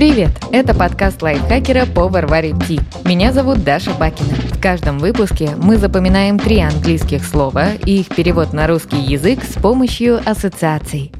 Привет! 0.00 0.30
Это 0.50 0.74
подкаст 0.74 1.20
лайфхакера 1.20 1.84
по 1.84 2.08
Варваре 2.08 2.54
Ти. 2.66 2.80
Меня 3.04 3.34
зовут 3.34 3.64
Даша 3.64 3.90
Бакина. 3.92 4.32
В 4.50 4.58
каждом 4.58 4.98
выпуске 4.98 5.50
мы 5.58 5.76
запоминаем 5.76 6.38
три 6.38 6.58
английских 6.60 7.22
слова 7.22 7.74
и 7.84 8.00
их 8.00 8.08
перевод 8.08 8.54
на 8.54 8.66
русский 8.66 8.96
язык 8.96 9.44
с 9.44 9.60
помощью 9.60 10.18
ассоциаций. 10.24 11.12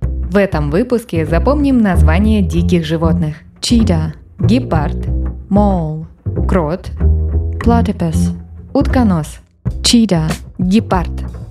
В 0.00 0.36
этом 0.36 0.70
выпуске 0.70 1.26
запомним 1.26 1.78
названия 1.78 2.40
диких 2.40 2.86
животных. 2.86 3.38
Чита, 3.60 4.14
гепард, 4.38 5.08
мол, 5.48 6.06
крот, 6.48 6.92
платипес, 7.58 8.34
утконос. 8.72 9.40
Чита, 9.82 10.28
гепард. 10.58 11.10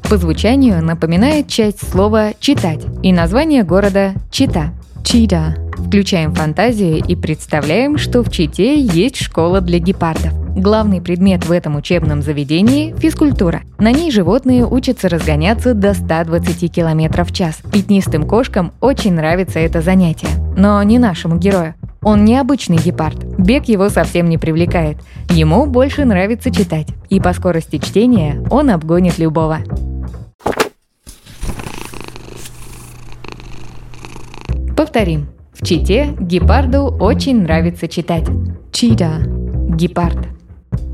По 0.10 0.16
звучанию 0.16 0.82
напоминает 0.82 1.50
часть 1.50 1.86
слова 1.92 2.30
«читать» 2.40 2.86
и 3.04 3.12
название 3.12 3.66
города 3.66 4.14
Чита. 4.32 4.72
Чита 5.04 5.67
Включаем 5.86 6.34
фантазию 6.34 6.98
и 6.98 7.16
представляем, 7.16 7.98
что 7.98 8.24
в 8.24 8.32
Чите 8.32 8.82
есть 8.82 9.18
школа 9.18 9.62
для 9.62 9.80
гепардов. 9.80 10.34
Главный 10.56 11.02
предмет 11.02 11.46
в 11.46 11.52
этом 11.52 11.76
учебном 11.76 12.24
заведении– 12.24 12.96
физкультура. 12.98 13.62
На 13.78 13.92
ней 13.92 14.12
животные 14.12 14.66
учатся 14.66 15.08
разгоняться 15.08 15.76
до 15.76 15.94
120 15.94 16.74
км 16.74 17.24
в 17.24 17.32
час. 17.32 17.60
Пятнистым 17.72 18.28
кошкам 18.28 18.74
очень 18.82 19.14
нравится 19.14 19.60
это 19.60 19.82
занятие. 19.82 20.30
Но 20.58 20.82
не 20.82 20.98
нашему 20.98 21.38
герою. 21.38 21.76
Он 22.02 22.26
необычный 22.26 22.78
гепард. 22.78 23.24
Бег 23.38 23.66
его 23.66 23.90
совсем 23.90 24.30
не 24.30 24.38
привлекает. 24.40 24.98
Ему 25.30 25.68
больше 25.68 26.06
нравится 26.06 26.52
читать. 26.52 26.88
И 27.10 27.20
по 27.20 27.34
скорости 27.34 27.78
чтения 27.78 28.44
он 28.50 28.72
обгонит 28.72 29.20
любого. 29.20 29.60
Повторим. 34.76 35.28
В 35.60 35.66
Чите 35.66 36.16
гепарду 36.20 36.96
очень 37.00 37.42
нравится 37.42 37.88
читать. 37.88 38.28
Чита– 38.72 39.14
гепард. 39.70 40.28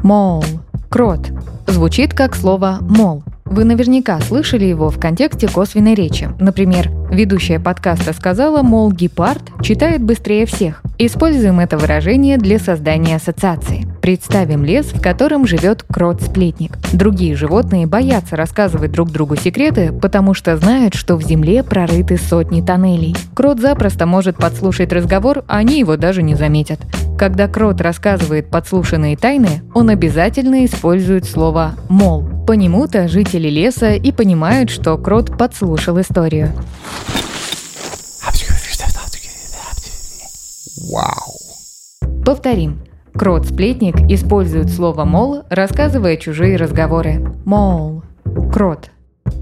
Мол– 0.03 0.41
крот. 0.89 1.31
Звучит 1.67 2.13
как 2.13 2.33
слово 2.33 2.77
«мол». 2.79 3.23
Вы 3.43 3.65
наверняка 3.65 4.21
слышали 4.21 4.63
его 4.63 4.89
в 4.89 4.97
контексте 4.97 5.49
косвенной 5.49 5.95
речи. 5.95 6.29
Например, 6.39 6.89
ведущая 7.11 7.59
подкаста 7.59 8.13
сказала, 8.13 8.63
мол, 8.63 8.89
гепард 8.89 9.43
читает 9.61 10.01
быстрее 10.01 10.45
всех. 10.45 10.81
Используем 10.97 11.59
это 11.59 11.77
выражение 11.77 12.37
для 12.37 12.57
создания 12.57 13.17
ассоциации. 13.17 13.82
Представим 14.03 14.65
лес, 14.65 14.87
в 14.87 15.01
котором 15.01 15.47
живет 15.47 15.83
крот-сплетник. 15.83 16.77
Другие 16.91 17.37
животные 17.37 17.87
боятся 17.87 18.35
рассказывать 18.35 18.91
друг 18.91 19.09
другу 19.09 19.37
секреты, 19.37 19.93
потому 19.93 20.33
что 20.33 20.57
знают, 20.57 20.93
что 20.93 21.15
в 21.15 21.23
земле 21.23 21.63
прорыты 21.63 22.17
сотни 22.17 22.59
тоннелей. 22.59 23.15
Крот 23.33 23.61
запросто 23.61 24.05
может 24.05 24.35
подслушать 24.35 24.91
разговор, 24.91 25.45
а 25.47 25.55
они 25.55 25.79
его 25.79 25.95
даже 25.95 26.21
не 26.21 26.35
заметят. 26.35 26.81
Когда 27.17 27.47
крот 27.47 27.79
рассказывает 27.79 28.49
подслушанные 28.49 29.15
тайны, 29.15 29.63
он 29.73 29.87
обязательно 29.87 30.65
использует 30.65 31.23
слово 31.23 31.75
«мол». 31.87 32.25
По 32.45 32.51
нему-то 32.51 33.07
жители 33.07 33.47
леса 33.47 33.93
и 33.93 34.11
понимают, 34.11 34.69
что 34.69 34.97
крот 34.97 35.37
подслушал 35.37 36.01
историю. 36.01 36.51
Вау. 40.91 42.25
Повторим. 42.25 42.81
Крот-сплетник 43.15 43.95
использует 44.09 44.69
слово 44.71 45.05
«мол», 45.05 45.43
рассказывая 45.49 46.17
чужие 46.17 46.57
разговоры. 46.57 47.23
Мол. 47.45 48.03
Крот. 48.51 48.89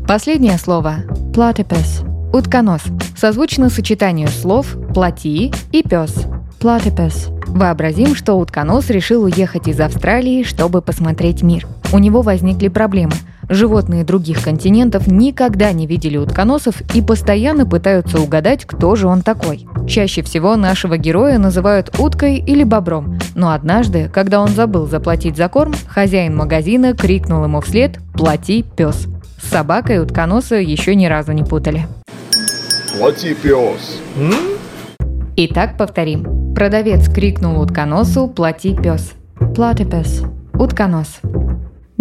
Последнее 0.07 0.57
слово. 0.57 1.05
Platypus. 1.33 2.05
Утконос. 2.33 2.83
Созвучно 3.15 3.69
сочетанию 3.69 4.27
слов 4.27 4.75
«плати» 4.93 5.53
и 5.71 5.83
«пес». 5.83 6.25
Platypus. 6.59 7.33
Вообразим, 7.47 8.15
что 8.15 8.35
утконос 8.35 8.89
решил 8.89 9.23
уехать 9.23 9.67
из 9.67 9.79
Австралии, 9.79 10.43
чтобы 10.43 10.81
посмотреть 10.81 11.41
мир. 11.41 11.65
У 11.93 11.97
него 11.97 12.21
возникли 12.21 12.67
проблемы– 12.67 13.13
Животные 13.51 14.05
других 14.05 14.41
континентов 14.41 15.07
никогда 15.07 15.73
не 15.73 15.85
видели 15.85 16.15
утконосов 16.15 16.81
и 16.95 17.01
постоянно 17.01 17.65
пытаются 17.65 18.21
угадать, 18.21 18.63
кто 18.63 18.95
же 18.95 19.07
он 19.07 19.23
такой. 19.23 19.67
Чаще 19.89 20.21
всего 20.21 20.55
нашего 20.55 20.97
героя 20.97 21.37
называют 21.37 21.93
уткой 21.99 22.37
или 22.37 22.63
бобром, 22.63 23.19
но 23.35 23.51
однажды, 23.51 24.09
когда 24.13 24.39
он 24.39 24.47
забыл 24.47 24.87
заплатить 24.87 25.35
за 25.35 25.49
корм, 25.49 25.73
хозяин 25.89 26.33
магазина 26.33 26.93
крикнул 26.93 27.43
ему 27.43 27.59
вслед 27.59 27.99
«Плати, 28.13 28.63
пес!». 28.63 29.07
С 29.41 29.49
собакой 29.49 29.99
утконоса 29.99 30.55
еще 30.55 30.95
ни 30.95 31.07
разу 31.07 31.33
не 31.33 31.43
путали. 31.43 31.87
Плати, 32.97 33.33
пес! 33.33 33.99
Итак, 35.35 35.77
повторим. 35.77 36.53
Продавец 36.55 37.13
крикнул 37.13 37.61
утконосу 37.61 38.29
«Плати, 38.29 38.77
пес!». 38.81 39.11
Плати, 39.53 39.83
пес. 39.83 40.23
Утконос. 40.53 41.19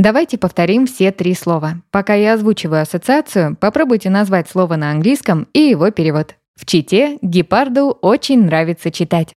Давайте 0.00 0.38
повторим 0.38 0.86
все 0.86 1.12
три 1.12 1.34
слова. 1.34 1.82
Пока 1.90 2.14
я 2.14 2.32
озвучиваю 2.32 2.80
ассоциацию, 2.80 3.54
попробуйте 3.54 4.08
назвать 4.08 4.48
слово 4.48 4.76
на 4.76 4.92
английском 4.92 5.46
и 5.52 5.60
его 5.60 5.90
перевод. 5.90 6.36
В 6.56 6.64
Чите 6.64 7.18
гепарду 7.20 7.90
очень 8.00 8.42
нравится 8.46 8.90
читать. 8.90 9.34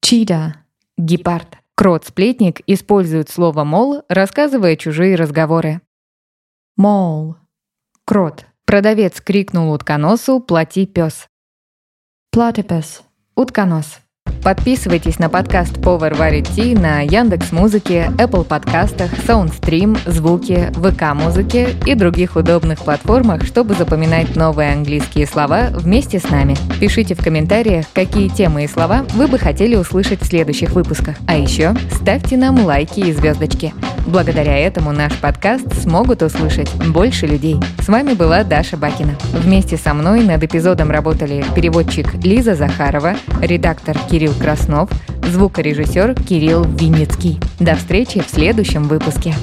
Чита– 0.00 0.64
гепард. 0.96 1.58
Крот-сплетник 1.74 2.62
использует 2.66 3.28
слово 3.28 3.64
«мол», 3.64 4.02
рассказывая 4.08 4.76
чужие 4.76 5.14
разговоры. 5.14 5.82
Мол. 6.78 7.36
Крот. 8.06 8.46
Продавец 8.64 9.20
крикнул 9.20 9.74
утконосу 9.74 10.40
«Плати, 10.40 10.86
пес». 10.86 11.28
Платипес. 12.30 13.02
Утконос. 13.34 13.98
Подписывайтесь 14.46 15.18
на 15.18 15.28
подкаст 15.28 15.76
варит 15.84 16.46
ти 16.54 16.76
на 16.76 17.00
Яндекс 17.00 17.50
Музыке, 17.50 18.12
Apple 18.16 18.44
подкастах, 18.44 19.12
Soundstream, 19.26 19.98
Звуки, 20.08 20.72
ВК 20.74 21.16
Музыке 21.16 21.70
и 21.84 21.96
других 21.96 22.36
удобных 22.36 22.78
платформах, 22.78 23.44
чтобы 23.44 23.74
запоминать 23.74 24.36
новые 24.36 24.72
английские 24.72 25.26
слова 25.26 25.70
вместе 25.72 26.20
с 26.20 26.30
нами. 26.30 26.56
Пишите 26.78 27.16
в 27.16 27.24
комментариях, 27.24 27.86
какие 27.92 28.28
темы 28.28 28.62
и 28.62 28.68
слова 28.68 29.04
вы 29.14 29.26
бы 29.26 29.36
хотели 29.36 29.74
услышать 29.74 30.22
в 30.22 30.26
следующих 30.26 30.70
выпусках. 30.70 31.16
А 31.26 31.36
еще 31.36 31.74
ставьте 31.90 32.36
нам 32.36 32.64
лайки 32.64 33.00
и 33.00 33.12
звездочки. 33.12 33.74
Благодаря 34.06 34.56
этому 34.56 34.92
наш 34.92 35.12
подкаст 35.14 35.82
смогут 35.82 36.22
услышать 36.22 36.72
больше 36.92 37.26
людей. 37.26 37.56
С 37.80 37.88
вами 37.88 38.12
была 38.12 38.44
Даша 38.44 38.76
Бакина. 38.76 39.16
Вместе 39.32 39.76
со 39.76 39.92
мной 39.94 40.22
над 40.22 40.44
эпизодом 40.44 40.92
работали 40.92 41.44
переводчик 41.56 42.14
Лиза 42.22 42.54
Захарова, 42.54 43.16
редактор 43.42 43.98
Кирилл 44.08 44.35
Краснов, 44.36 44.90
звукорежиссер 45.22 46.14
Кирилл 46.14 46.64
Винницкий. 46.64 47.40
До 47.58 47.74
встречи 47.74 48.20
в 48.20 48.30
следующем 48.30 48.84
выпуске. 48.84 49.34